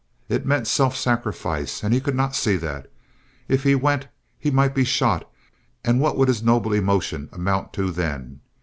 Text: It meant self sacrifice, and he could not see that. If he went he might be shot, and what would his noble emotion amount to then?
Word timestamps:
It 0.29 0.47
meant 0.47 0.65
self 0.65 0.97
sacrifice, 0.97 1.83
and 1.83 1.93
he 1.93 2.01
could 2.01 2.15
not 2.15 2.35
see 2.35 2.55
that. 2.57 2.89
If 3.47 3.61
he 3.61 3.75
went 3.75 4.07
he 4.39 4.49
might 4.49 4.73
be 4.73 4.83
shot, 4.83 5.29
and 5.85 5.99
what 6.01 6.17
would 6.17 6.27
his 6.27 6.41
noble 6.41 6.73
emotion 6.73 7.29
amount 7.31 7.71
to 7.73 7.91
then? 7.91 8.41